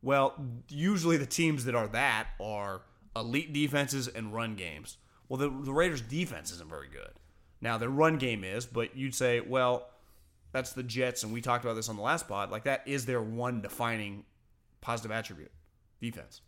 Well, 0.00 0.34
usually 0.68 1.16
the 1.16 1.26
teams 1.26 1.64
that 1.64 1.75
are 1.75 1.88
that 1.88 2.28
are 2.40 2.82
elite 3.16 3.52
defenses 3.52 4.06
and 4.06 4.32
run 4.32 4.54
games. 4.54 4.96
Well, 5.33 5.39
the, 5.39 5.49
the 5.49 5.73
Raiders' 5.73 6.03
defense 6.03 6.53
isn't 6.53 6.69
very 6.69 6.89
good. 6.89 7.09
Now, 7.62 7.79
their 7.79 7.89
run 7.89 8.19
game 8.19 8.45
is, 8.45 8.67
but 8.67 8.95
you'd 8.95 9.15
say, 9.15 9.41
well, 9.41 9.89
that's 10.53 10.75
the 10.75 10.83
Jets, 10.83 11.23
and 11.23 11.33
we 11.33 11.41
talked 11.41 11.65
about 11.65 11.73
this 11.73 11.89
on 11.89 11.97
the 11.97 12.03
last 12.03 12.29
pod. 12.29 12.51
Like, 12.51 12.65
that 12.65 12.83
is 12.85 13.07
their 13.07 13.23
one 13.23 13.62
defining 13.62 14.27
positive 14.83 15.11
attribute 15.11 15.51
defense. 16.03 16.43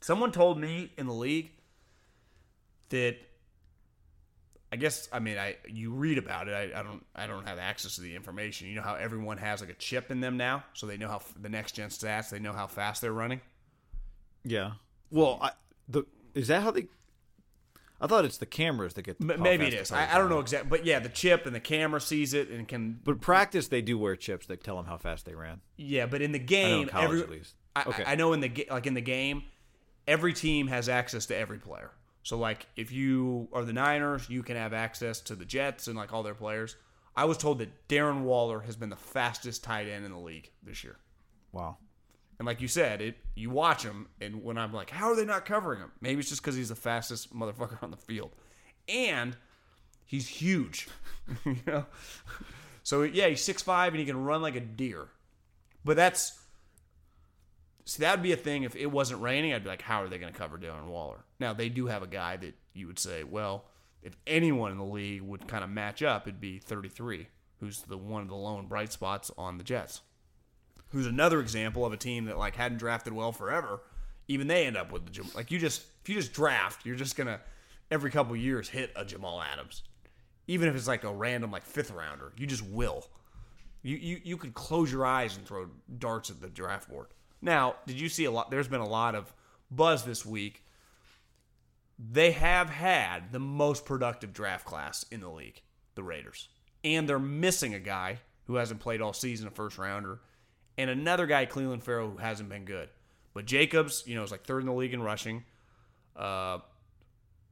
Someone 0.00 0.32
told 0.32 0.58
me 0.58 0.90
in 0.96 1.06
the 1.06 1.12
league 1.12 1.50
that 2.88 3.18
I 4.72 4.76
guess 4.76 5.10
I 5.12 5.18
mean 5.18 5.36
I 5.36 5.56
you 5.68 5.90
read 5.90 6.16
about 6.16 6.48
it. 6.48 6.54
I, 6.54 6.80
I 6.80 6.82
don't 6.82 7.04
I 7.14 7.26
don't 7.26 7.46
have 7.46 7.58
access 7.58 7.96
to 7.96 8.00
the 8.00 8.16
information. 8.16 8.68
You 8.68 8.76
know 8.76 8.82
how 8.82 8.94
everyone 8.94 9.36
has 9.38 9.60
like 9.60 9.70
a 9.70 9.74
chip 9.74 10.10
in 10.10 10.20
them 10.20 10.38
now, 10.38 10.64
so 10.72 10.86
they 10.86 10.96
know 10.96 11.08
how 11.08 11.20
the 11.40 11.48
next 11.50 11.72
gen 11.72 11.90
stats. 11.90 12.30
They 12.30 12.38
know 12.38 12.52
how 12.52 12.66
fast 12.66 13.02
they're 13.02 13.12
running. 13.12 13.42
Yeah. 14.42 14.72
Well, 15.10 15.38
I, 15.42 15.50
the 15.88 16.04
is 16.34 16.48
that 16.48 16.62
how 16.62 16.70
they? 16.70 16.86
I 18.00 18.06
thought 18.06 18.24
it's 18.24 18.36
the 18.38 18.46
cameras 18.46 18.94
that 18.94 19.02
get. 19.02 19.16
M- 19.20 19.40
maybe 19.42 19.66
it 19.66 19.74
is. 19.74 19.90
I, 19.90 20.14
I 20.14 20.18
don't 20.18 20.28
know 20.28 20.40
exactly, 20.40 20.68
but 20.68 20.84
yeah, 20.84 20.98
the 20.98 21.08
chip 21.08 21.46
and 21.46 21.54
the 21.54 21.60
camera 21.60 22.00
sees 22.00 22.34
it 22.34 22.50
and 22.50 22.68
can. 22.68 23.00
But 23.04 23.20
practice, 23.20 23.68
they 23.68 23.80
do 23.82 23.98
wear 23.98 24.16
chips 24.16 24.46
that 24.46 24.62
tell 24.62 24.76
them 24.76 24.86
how 24.86 24.98
fast 24.98 25.24
they 25.24 25.34
ran. 25.34 25.60
Yeah, 25.76 26.06
but 26.06 26.20
in 26.22 26.32
the 26.32 26.38
game, 26.38 26.82
in 26.82 26.88
college 26.88 27.04
every, 27.04 27.20
at 27.22 27.30
least. 27.30 27.54
I, 27.74 27.82
Okay. 27.86 28.04
I, 28.04 28.12
I 28.12 28.14
know 28.16 28.32
in 28.32 28.40
the 28.40 28.66
like 28.70 28.86
in 28.86 28.94
the 28.94 29.00
game, 29.00 29.44
every 30.06 30.32
team 30.32 30.66
has 30.68 30.88
access 30.88 31.26
to 31.26 31.36
every 31.36 31.58
player. 31.58 31.90
So 32.22 32.36
like 32.36 32.66
if 32.76 32.90
you 32.92 33.48
are 33.52 33.64
the 33.64 33.72
Niners, 33.72 34.28
you 34.28 34.42
can 34.42 34.56
have 34.56 34.72
access 34.72 35.20
to 35.22 35.34
the 35.34 35.44
Jets 35.44 35.86
and 35.86 35.96
like 35.96 36.12
all 36.12 36.22
their 36.22 36.34
players. 36.34 36.76
I 37.14 37.24
was 37.24 37.38
told 37.38 37.60
that 37.60 37.88
Darren 37.88 38.22
Waller 38.22 38.60
has 38.60 38.76
been 38.76 38.90
the 38.90 38.96
fastest 38.96 39.64
tight 39.64 39.88
end 39.88 40.04
in 40.04 40.12
the 40.12 40.18
league 40.18 40.50
this 40.62 40.84
year. 40.84 40.96
Wow. 41.52 41.78
And 42.38 42.46
like 42.46 42.60
you 42.60 42.68
said, 42.68 43.00
it 43.00 43.16
you 43.34 43.50
watch 43.50 43.82
him, 43.82 44.08
and 44.20 44.42
when 44.44 44.58
I'm 44.58 44.72
like, 44.72 44.90
how 44.90 45.10
are 45.10 45.16
they 45.16 45.24
not 45.24 45.46
covering 45.46 45.80
him? 45.80 45.92
Maybe 46.00 46.20
it's 46.20 46.28
just 46.28 46.42
because 46.42 46.54
he's 46.54 46.68
the 46.68 46.74
fastest 46.74 47.34
motherfucker 47.34 47.82
on 47.82 47.90
the 47.90 47.96
field, 47.96 48.32
and 48.88 49.36
he's 50.04 50.28
huge, 50.28 50.88
you 51.44 51.56
know. 51.66 51.86
So 52.82 53.02
yeah, 53.02 53.28
he's 53.28 53.42
six 53.42 53.62
five 53.62 53.92
and 53.92 54.00
he 54.00 54.06
can 54.06 54.22
run 54.22 54.42
like 54.42 54.54
a 54.54 54.60
deer. 54.60 55.08
But 55.84 55.96
that's 55.96 56.38
see 57.84 58.02
that'd 58.02 58.22
be 58.22 58.32
a 58.32 58.36
thing 58.36 58.64
if 58.64 58.76
it 58.76 58.86
wasn't 58.86 59.22
raining. 59.22 59.54
I'd 59.54 59.64
be 59.64 59.70
like, 59.70 59.82
how 59.82 60.02
are 60.02 60.08
they 60.08 60.18
going 60.18 60.32
to 60.32 60.38
cover 60.38 60.58
Darren 60.58 60.86
Waller? 60.86 61.24
Now 61.40 61.52
they 61.52 61.68
do 61.68 61.86
have 61.86 62.02
a 62.02 62.06
guy 62.06 62.36
that 62.36 62.54
you 62.74 62.86
would 62.86 62.98
say, 62.98 63.24
well, 63.24 63.64
if 64.02 64.16
anyone 64.26 64.72
in 64.72 64.78
the 64.78 64.84
league 64.84 65.22
would 65.22 65.48
kind 65.48 65.64
of 65.64 65.70
match 65.70 66.02
up, 66.02 66.28
it'd 66.28 66.40
be 66.40 66.58
33, 66.58 67.28
who's 67.60 67.82
the 67.82 67.96
one 67.96 68.22
of 68.22 68.28
the 68.28 68.36
lone 68.36 68.66
bright 68.66 68.92
spots 68.92 69.30
on 69.38 69.58
the 69.58 69.64
Jets 69.64 70.02
who's 70.96 71.06
another 71.06 71.40
example 71.40 71.84
of 71.84 71.92
a 71.92 71.96
team 71.98 72.24
that 72.24 72.38
like 72.38 72.56
hadn't 72.56 72.78
drafted 72.78 73.12
well 73.12 73.30
forever. 73.30 73.80
Even 74.28 74.46
they 74.46 74.64
end 74.64 74.78
up 74.78 74.90
with 74.90 75.04
the 75.04 75.10
Jam- 75.10 75.28
like 75.34 75.50
you 75.50 75.58
just 75.58 75.82
if 76.00 76.08
you 76.08 76.14
just 76.14 76.32
draft, 76.32 76.86
you're 76.86 76.96
just 76.96 77.16
gonna 77.16 77.38
every 77.90 78.10
couple 78.10 78.34
years 78.34 78.70
hit 78.70 78.92
a 78.96 79.04
Jamal 79.04 79.42
Adams, 79.42 79.82
even 80.46 80.70
if 80.70 80.74
it's 80.74 80.88
like 80.88 81.04
a 81.04 81.12
random 81.12 81.50
like 81.50 81.64
fifth 81.64 81.90
rounder. 81.90 82.32
You 82.38 82.46
just 82.46 82.64
will. 82.64 83.06
You 83.82 83.96
you 83.96 84.20
you 84.24 84.36
could 84.38 84.54
close 84.54 84.90
your 84.90 85.04
eyes 85.04 85.36
and 85.36 85.46
throw 85.46 85.66
darts 85.98 86.30
at 86.30 86.40
the 86.40 86.48
draft 86.48 86.88
board. 86.88 87.08
Now, 87.42 87.76
did 87.86 88.00
you 88.00 88.08
see 88.08 88.24
a 88.24 88.30
lot? 88.30 88.50
There's 88.50 88.66
been 88.66 88.80
a 88.80 88.88
lot 88.88 89.14
of 89.14 89.34
buzz 89.70 90.02
this 90.02 90.24
week. 90.24 90.64
They 91.98 92.32
have 92.32 92.70
had 92.70 93.32
the 93.32 93.38
most 93.38 93.84
productive 93.84 94.32
draft 94.32 94.64
class 94.64 95.04
in 95.10 95.20
the 95.20 95.28
league, 95.28 95.60
the 95.94 96.02
Raiders, 96.02 96.48
and 96.82 97.06
they're 97.06 97.18
missing 97.18 97.74
a 97.74 97.80
guy 97.80 98.20
who 98.46 98.54
hasn't 98.54 98.80
played 98.80 99.02
all 99.02 99.12
season, 99.12 99.46
a 99.46 99.50
first 99.50 99.76
rounder, 99.76 100.20
and 100.78 100.90
another 100.90 101.26
guy, 101.26 101.46
Clelin 101.46 101.82
Ferrell, 101.82 102.10
who 102.10 102.16
hasn't 102.18 102.48
been 102.48 102.64
good. 102.64 102.88
But 103.34 103.44
Jacobs, 103.46 104.02
you 104.06 104.14
know, 104.14 104.22
is 104.22 104.30
like 104.30 104.44
third 104.44 104.60
in 104.60 104.66
the 104.66 104.72
league 104.72 104.94
in 104.94 105.02
rushing. 105.02 105.44
Uh, 106.16 106.58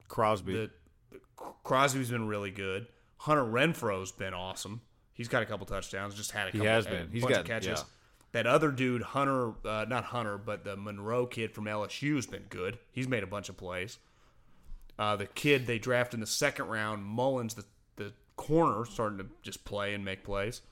Crosby. 0.09 0.53
the, 0.55 0.71
the 1.13 1.21
Crosby's 1.65 2.11
been 2.11 2.27
really 2.29 2.51
good. 2.51 2.87
Hunter 3.19 3.45
Renfrow's 3.45 4.13
been 4.13 4.35
awesome. 4.35 4.81
He's 5.13 5.29
got 5.29 5.43
a 5.43 5.47
couple 5.47 5.67
touchdowns. 5.67 6.15
Just 6.15 6.33
had 6.33 6.49
a 6.49 6.51
He 6.51 6.59
couple. 6.59 6.67
has 6.73 6.87
a 6.87 6.91
been. 6.91 7.09
He's 7.11 7.23
bunch 7.23 7.35
got- 7.35 7.41
of 7.43 7.47
catches. 7.47 7.79
yeah. 7.81 7.85
That 8.33 8.49
other 8.49 8.73
dude, 8.73 9.03
Hunter, 9.03 9.53
uh, 9.65 9.85
not 9.89 10.03
Hunter, 10.07 10.37
but 10.39 10.65
the 10.65 10.75
Moreau 10.77 11.25
kid 11.25 11.53
from 11.53 11.67
LSU 11.67 12.17
has 12.17 12.27
been 12.27 12.43
good. 12.49 12.79
He's 12.91 13.07
made 13.07 13.23
a 13.23 13.29
bunch 13.29 13.49
of 13.49 13.57
plays. 13.57 13.99
Uh, 14.99 15.15
the 15.15 15.27
kid 15.27 15.69
they 15.69 15.79
drafted 15.79 16.15
in 16.15 16.21
the 16.21 16.27
second 16.27 16.67
round, 16.67 17.05
Mullins, 17.05 17.55
the 17.55 17.65
the 17.97 18.13
corner, 18.37 18.85
starting 18.87 19.19
to 19.19 19.27
just 19.43 19.65
play 19.65 19.95
and 19.95 20.05
make 20.05 20.25
plays. 20.25 20.63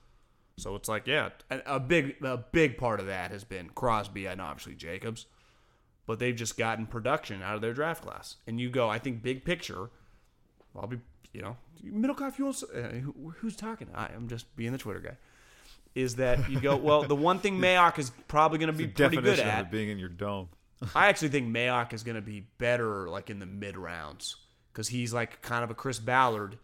So 0.56 0.76
it's 0.76 0.88
like, 0.88 1.06
yeah, 1.06 1.30
a, 1.50 1.61
a 1.66 1.80
big 1.80 2.16
a 2.23 2.37
big 2.37 2.76
part 2.76 3.00
of 3.00 3.06
that 3.06 3.30
has 3.30 3.44
been 3.44 3.71
Crosby 3.71 4.26
and 4.26 4.40
obviously 4.40 4.75
Jacobs, 4.75 5.26
but 6.06 6.18
they've 6.18 6.37
just 6.37 6.59
gotten 6.59 6.87
production 6.87 7.42
out 7.42 7.54
of 7.54 7.61
their 7.61 7.73
draft 7.73 8.02
class. 8.02 8.37
And 8.47 8.61
you 8.61 8.71
go, 8.71 8.88
I 8.88 8.99
think 8.99 9.23
big 9.23 9.44
picture, 9.44 9.90
I'll 10.76 10.87
be, 10.87 11.00
you 11.32 11.42
know, 11.42 11.56
you 11.82 11.92
want 11.92 12.18
uh, 12.75 12.88
who, 12.99 13.35
who's 13.38 13.56
talking? 13.56 13.88
I, 13.94 14.09
I'm 14.14 14.28
just 14.28 14.54
being 14.56 14.73
the 14.73 14.78
Twitter 14.78 15.00
guy. 15.00 15.16
Is 15.94 16.16
that 16.16 16.49
you 16.50 16.61
go? 16.61 16.76
Well, 16.76 17.02
the 17.02 17.16
one 17.16 17.38
thing 17.38 17.59
Mayock 17.61 17.99
is 17.99 18.11
probably 18.28 18.59
going 18.59 18.73
to 18.73 18.76
be 18.76 18.87
pretty 18.87 19.16
good 19.16 19.38
at. 19.40 19.71
being 19.71 19.88
in 19.88 19.99
your 19.99 20.09
dome. 20.09 20.49
I 20.94 21.09
actually 21.09 21.28
think 21.28 21.54
Mayock 21.54 21.92
is 21.92 22.02
going 22.02 22.14
to 22.16 22.23
be 22.23 22.47
better 22.59 23.09
like 23.09 23.30
in 23.30 23.38
the 23.38 23.47
mid 23.47 23.76
rounds 23.76 24.37
because 24.73 24.88
he's 24.88 25.12
like 25.12 25.42
kind 25.42 25.64
of 25.64 25.71
a 25.71 25.75
Chris 25.75 25.99
Ballard. 25.99 26.59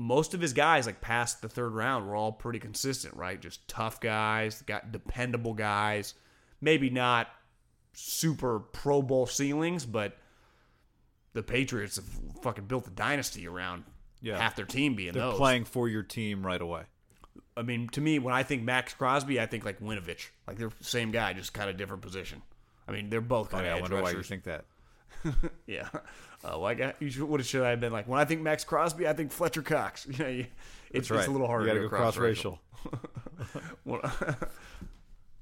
Most 0.00 0.32
of 0.32 0.40
his 0.40 0.52
guys, 0.52 0.86
like 0.86 1.00
past 1.00 1.42
the 1.42 1.48
third 1.48 1.72
round, 1.74 2.06
were 2.06 2.14
all 2.14 2.30
pretty 2.30 2.60
consistent, 2.60 3.14
right? 3.16 3.40
Just 3.40 3.66
tough 3.66 4.00
guys, 4.00 4.62
got 4.62 4.92
dependable 4.92 5.54
guys. 5.54 6.14
Maybe 6.60 6.88
not 6.88 7.26
super 7.94 8.60
Pro 8.60 9.02
Bowl 9.02 9.26
ceilings, 9.26 9.84
but 9.84 10.16
the 11.32 11.42
Patriots 11.42 11.96
have 11.96 12.04
fucking 12.42 12.66
built 12.66 12.86
a 12.86 12.90
dynasty 12.90 13.48
around 13.48 13.82
Yeah. 14.20 14.38
half 14.38 14.54
their 14.54 14.66
team 14.66 14.94
being 14.94 15.12
They're 15.14 15.22
those. 15.22 15.36
playing 15.36 15.64
for 15.64 15.88
your 15.88 16.04
team 16.04 16.46
right 16.46 16.60
away. 16.60 16.84
I 17.56 17.62
mean, 17.62 17.88
to 17.88 18.00
me, 18.00 18.20
when 18.20 18.32
I 18.34 18.44
think 18.44 18.62
Maxx 18.62 18.94
Crosby, 18.94 19.40
I 19.40 19.46
think 19.46 19.64
like 19.64 19.80
Winovich. 19.80 20.28
Like 20.46 20.58
they're 20.58 20.68
the 20.70 20.84
same 20.84 21.10
guy, 21.10 21.32
just 21.32 21.52
kind 21.52 21.68
of 21.68 21.76
different 21.76 22.02
position. 22.02 22.42
I 22.86 22.92
mean, 22.92 23.10
they're 23.10 23.20
both 23.20 23.48
Oh, 23.48 23.56
kind 23.56 23.66
I 23.66 23.70
of 23.70 23.76
edge 23.76 23.82
wonder 23.82 24.00
why 24.02 24.12
you 24.12 24.22
think 24.22 24.44
that. 24.44 24.64
Yeah. 25.66 25.88
Uh, 26.44 26.50
well, 26.50 26.66
I 26.66 26.74
got, 26.74 26.96
you 27.00 27.10
should, 27.10 27.24
what 27.24 27.44
should 27.44 27.62
I 27.62 27.70
have 27.70 27.80
been 27.80 27.92
like? 27.92 28.06
When 28.06 28.20
I 28.20 28.24
think 28.24 28.40
Maxx 28.42 28.64
Crosby, 28.64 29.08
I 29.08 29.12
think 29.12 29.32
Fletcher 29.32 29.62
Cox. 29.62 30.06
You 30.10 30.24
know, 30.24 30.30
you, 30.30 30.46
it's, 30.90 31.10
right. 31.10 31.18
it's 31.18 31.28
a 31.28 31.30
little 31.30 31.46
harder 31.46 31.64
You 31.64 31.70
gotta 31.70 31.80
to 31.80 31.88
go 31.88 31.96
cross 31.96 32.14
cross 32.14 32.24
racial. 32.24 32.60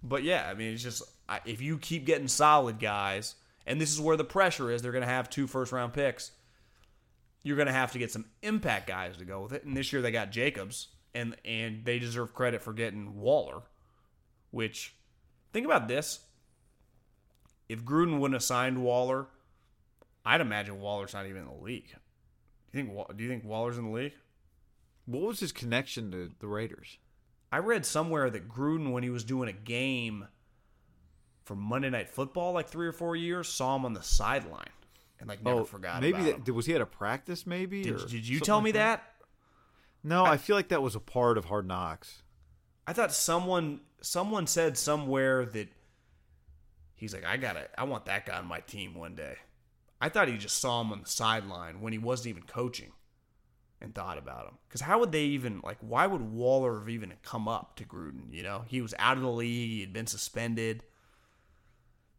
But 0.09 0.23
yeah, 0.23 0.49
I 0.49 0.55
mean, 0.55 0.73
it's 0.73 0.83
just 0.83 1.03
I, 1.29 1.41
if 1.45 1.61
you 1.61 1.79
keep 1.79 2.07
getting 2.07 2.29
solid 2.29 2.79
guys, 2.79 3.35
and 3.67 3.81
this 3.81 3.93
is 3.93 4.01
where 4.01 4.17
the 4.17 4.25
pressure 4.25 4.71
is, 4.71 4.83
they're 4.83 4.93
going 4.93 5.03
to 5.03 5.09
have 5.09 5.29
two 5.29 5.47
first 5.47 5.73
round 5.73 5.93
picks. 5.93 6.31
You're 7.43 7.57
going 7.57 7.67
to 7.67 7.73
have 7.73 7.93
to 7.93 7.99
get 7.99 8.11
some 8.13 8.27
impact 8.43 8.87
guys 8.87 9.17
to 9.17 9.25
go 9.25 9.43
with 9.43 9.53
it. 9.53 9.65
And 9.65 9.77
this 9.77 9.93
year 9.93 10.03
they 10.03 10.13
got 10.13 10.31
Jacobs, 10.31 10.89
and 11.15 11.37
and 11.45 11.85
they 11.85 11.99
deserve 11.99 12.35
credit 12.35 12.63
for 12.63 12.73
getting 12.73 13.17
Waller. 13.21 13.63
Which, 14.53 14.95
think 15.53 15.67
about 15.67 15.89
this: 15.89 16.21
if 17.69 17.85
Gruden 17.85 18.19
wouldn't 18.19 18.35
have 18.35 18.43
signed 18.45 18.83
Waller, 18.83 19.27
I'd 20.27 20.41
imagine 20.41 20.81
Waller's 20.81 21.15
not 21.15 21.27
even 21.27 21.43
in 21.43 21.49
the 21.49 21.65
league. 21.65 21.95
Do 22.73 22.79
you 22.79 22.85
think 22.85 23.17
do 23.17 23.23
you 23.23 23.31
think 23.31 23.45
Waller's 23.45 23.79
in 23.79 23.85
the 23.85 23.97
league? 23.97 24.15
What 25.07 25.23
was 25.23 25.41
his 25.41 25.53
connection 25.53 26.11
to 26.11 26.33
the 26.41 26.49
Raiders? 26.49 26.99
I 27.53 27.59
read 27.59 27.87
somewhere 27.87 28.29
that 28.29 28.49
Gruden, 28.49 28.91
when 28.91 29.05
he 29.05 29.11
was 29.11 29.23
doing 29.23 29.49
a 29.49 29.53
game 29.53 30.27
for 31.45 31.55
Monday 31.55 31.91
Night 31.91 32.09
Football, 32.09 32.53
like 32.53 32.69
three 32.69 32.89
or 32.89 32.93
four 32.93 33.15
years, 33.15 33.49
saw 33.49 33.77
him 33.77 33.85
on 33.85 33.95
the 33.95 34.03
sideline 34.03 34.67
and 35.21 35.29
like 35.29 35.45
never 35.45 35.61
oh, 35.61 35.65
forgot 35.65 35.99
Oh, 35.99 36.01
maybe 36.01 36.31
about 36.31 36.45
that, 36.45 36.53
was 36.53 36.67
he 36.67 36.75
at 36.75 36.81
a 36.81 36.87
practice? 36.87 37.47
Maybe 37.47 37.83
Did, 37.83 38.09
did 38.09 38.29
you 38.29 38.41
tell 38.41 38.57
like 38.57 38.65
me 38.65 38.71
that? 38.73 39.05
No, 40.03 40.25
I, 40.25 40.37
feel 40.37 40.57
like 40.57 40.69
that 40.69 40.83
was 40.83 40.95
a 40.95 41.01
part 41.01 41.39
of 41.39 41.47
Hard 41.47 41.67
Knocks. 41.67 42.23
I 42.87 42.93
thought 42.93 43.13
someone 43.13 43.81
someone 44.01 44.47
said 44.47 44.77
somewhere 44.77 45.45
that 45.47 45.69
he's 46.95 47.15
like, 47.15 47.25
I 47.25 47.37
gotta, 47.37 47.69
I 47.79 47.85
want 47.85 48.07
that 48.07 48.27
guy 48.27 48.39
on 48.39 48.47
my 48.47 48.61
team 48.61 48.95
one 48.95 49.15
day. 49.15 49.37
I 50.01 50.09
thought 50.09 50.29
he 50.29 50.37
just 50.37 50.59
saw 50.59 50.81
him 50.81 50.93
on 50.93 51.01
the 51.01 51.09
sideline 51.09 51.81
when 51.81 51.93
he 51.93 51.99
wasn't 51.99 52.29
even 52.29 52.43
coaching, 52.43 52.93
and 53.81 53.95
thought 53.95 54.19
about 54.19 54.47
him. 54.47 54.59
Because 54.69 54.81
how 54.83 54.99
would 55.01 55.13
they 55.13 55.25
even 55.25 55.61
like? 55.65 55.79
Why 55.81 56.07
would 56.07 56.21
Waller 56.21 56.79
have 56.79 56.89
even 56.89 57.13
come 57.23 57.49
up 57.49 57.77
to 57.77 57.85
Gruden? 57.85 58.33
You 58.33 58.43
know, 58.43 58.65
he 58.67 58.81
was 58.81 58.95
out 58.99 59.17
of 59.17 59.23
the 59.23 59.31
league. 59.31 59.71
He 59.71 59.81
had 59.81 59.93
been 59.93 60.07
suspended. 60.07 60.85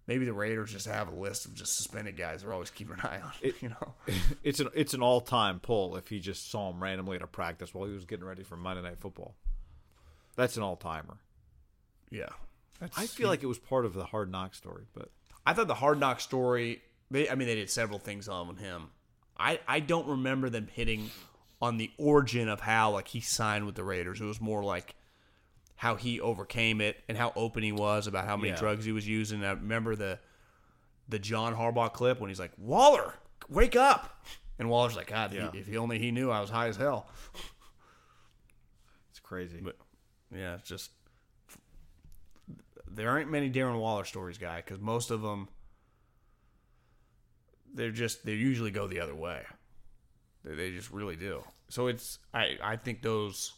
Maybe 0.08 0.24
the 0.24 0.32
Raiders 0.34 0.72
just 0.72 0.88
have 0.88 1.10
a 1.10 1.16
list 1.16 1.46
of 1.46 1.54
just 1.54 1.76
suspended 1.76 2.16
guys 2.16 2.42
they're 2.42 2.54
always 2.54 2.70
keeping 2.70 2.94
an 2.94 3.02
eye 3.02 3.20
on. 3.22 3.34
you 3.62 3.70
know, 3.70 3.94
It's 4.44 4.60
an 4.62 4.70
it's 4.74 4.94
an 4.94 5.02
all 5.02 5.20
time 5.22 5.60
pull 5.60 5.98
if 5.98 6.08
he 6.08 6.20
just 6.20 6.50
saw 6.50 6.70
him 6.72 6.82
randomly 6.82 7.18
at 7.18 7.22
a 7.22 7.28
practice 7.28 7.74
while 7.74 7.88
he 7.88 7.94
was 7.94 8.06
getting 8.06 8.26
ready 8.26 8.44
for 8.44 8.56
Monday 8.56 8.82
Night 8.84 9.00
Football. 9.00 9.36
That's 10.38 10.56
an 10.56 10.64
all 10.64 10.78
timer. 10.78 11.18
yeah. 12.10 12.30
I 12.96 13.08
feel 13.08 13.28
like 13.28 13.42
it 13.42 13.48
was 13.48 13.58
part 13.58 13.86
of 13.86 13.94
the 13.96 14.06
Hard 14.06 14.32
Knock 14.32 14.54
story, 14.54 14.84
but 14.94 15.10
I 15.48 15.54
thought 15.54 15.68
the 15.68 15.74
Hard 15.74 16.00
Knock 16.00 16.20
story. 16.22 16.82
They, 17.10 17.30
I 17.30 17.36
mean, 17.36 17.48
they 17.48 17.56
did 17.56 17.70
several 17.70 18.00
things 18.00 18.28
on 18.28 18.58
him. 18.58 18.90
I, 19.38 19.60
I 19.68 19.80
don't 19.80 20.08
remember 20.08 20.50
them 20.50 20.68
hitting 20.72 21.10
on 21.62 21.78
the 21.78 21.92
origin 21.98 22.50
of 22.50 22.60
how 22.62 22.92
like 22.92 23.08
he 23.08 23.22
signed 23.22 23.66
with 23.66 23.76
the 23.76 23.84
Raiders. 23.84 24.20
It 24.22 24.26
was 24.26 24.42
more 24.42 24.64
like 24.64 24.96
how 25.76 25.96
he 25.96 26.20
overcame 26.20 26.82
it 26.82 26.98
and 27.08 27.18
how 27.18 27.32
open 27.36 27.64
he 27.64 27.72
was 27.72 28.08
about 28.08 28.26
how 28.26 28.36
many 28.36 28.50
Yeah. 28.50 28.56
drugs 28.56 28.84
he 28.86 28.92
was 28.92 29.08
using. 29.08 29.44
I 29.46 29.52
remember 29.52 29.96
the 29.96 30.20
the 31.10 31.20
John 31.20 31.56
Harbaugh 31.56 31.94
clip 31.94 32.20
when 32.20 32.30
he's 32.30 32.40
like, 32.40 32.52
"Waller, 32.58 33.14
wake 33.48 33.76
up," 33.78 34.26
and 34.60 34.70
Waller's 34.70 34.96
like, 34.98 35.08
"God, 35.08 35.32
Yeah. 35.34 35.52
if 35.54 35.68
he 35.68 35.78
only 35.78 36.00
he 36.00 36.12
knew 36.12 36.30
I 36.32 36.42
was 36.42 36.50
high 36.50 36.68
as 36.68 36.76
hell." 36.76 37.08
it's 39.10 39.20
crazy. 39.22 39.62
But 39.62 39.78
yeah, 40.36 40.56
it's 40.56 40.68
just 40.68 40.92
there 42.88 43.10
aren't 43.10 43.30
many 43.30 43.50
Darren 43.52 43.80
Waller 43.80 44.06
stories, 44.06 44.38
guy, 44.38 44.58
because 44.58 44.80
most 44.80 45.12
of 45.12 45.22
them 45.22 45.48
they're 47.74 47.92
just 47.92 48.26
they 48.26 48.34
usually 48.34 48.72
go 48.72 48.88
the 48.88 49.00
other 49.00 49.16
way. 49.16 49.44
They, 50.44 50.56
they 50.56 50.72
just 50.72 50.92
really 50.92 51.16
do. 51.16 51.44
So 51.70 51.88
it's 51.88 52.20
I 52.34 52.58
I 52.62 52.76
think 52.76 53.02
those 53.02 53.54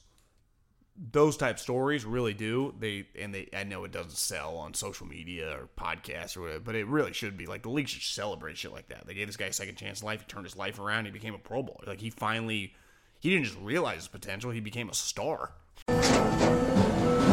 those 1.11 1.37
type 1.37 1.57
stories 1.57 2.03
really 2.03 2.33
do 2.33 2.73
they 2.77 3.07
and 3.17 3.33
they 3.33 3.47
I 3.55 3.63
know 3.63 3.85
it 3.85 3.91
doesn't 3.91 4.17
sell 4.17 4.57
on 4.57 4.73
social 4.73 5.07
media 5.07 5.57
or 5.57 5.69
podcasts 5.77 6.35
or 6.35 6.41
whatever, 6.41 6.59
but 6.59 6.75
it 6.75 6.87
really 6.87 7.13
should 7.13 7.37
be 7.37 7.45
like 7.45 7.63
the 7.63 7.69
league 7.69 7.87
should 7.87 8.01
celebrate 8.01 8.57
shit 8.57 8.73
like 8.73 8.89
that. 8.89 9.07
They 9.07 9.13
gave 9.13 9.27
this 9.27 9.37
guy 9.37 9.45
a 9.45 9.53
second 9.53 9.75
chance 9.75 10.01
in 10.01 10.07
life. 10.07 10.21
He 10.21 10.27
turned 10.27 10.45
his 10.45 10.57
life 10.57 10.79
around. 10.79 11.05
He 11.05 11.11
became 11.11 11.33
a 11.33 11.39
Pro 11.39 11.63
Bowler. 11.63 11.85
Like 11.87 12.01
he 12.01 12.09
finally 12.09 12.73
he 13.19 13.29
didn't 13.29 13.45
just 13.45 13.59
realize 13.59 13.97
his 13.97 14.07
potential. 14.07 14.51
He 14.51 14.59
became 14.59 14.89
a 14.89 14.93
star. 14.93 15.53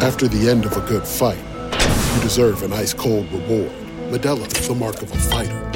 After 0.02 0.28
the 0.28 0.48
end 0.48 0.64
of 0.66 0.76
a 0.76 0.80
good 0.82 1.06
fight, 1.06 1.38
you 2.16 2.22
deserve 2.22 2.62
an 2.62 2.72
ice 2.72 2.92
cold 2.92 3.30
reward. 3.32 3.72
Modelo 4.10 4.46
is 4.58 4.68
the 4.68 4.74
mark 4.74 5.02
of 5.02 5.10
a 5.10 5.16
fighter. 5.16 5.75